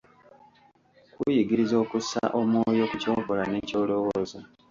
Kuyigiriza 1.15 1.75
okussa 1.83 2.21
omwoyo 2.39 2.83
ku 2.91 2.95
ky'okola 3.01 3.43
ne 3.47 3.59
ky'olowooza. 3.67 4.39